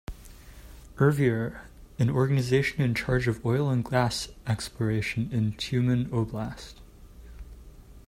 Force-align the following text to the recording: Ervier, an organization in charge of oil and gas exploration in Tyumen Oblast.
Ervier, 0.95 1.59
an 1.99 2.09
organization 2.09 2.81
in 2.81 2.95
charge 2.95 3.27
of 3.27 3.45
oil 3.45 3.69
and 3.69 3.85
gas 3.85 4.29
exploration 4.47 5.29
in 5.31 5.51
Tyumen 5.53 6.07
Oblast. 6.07 6.73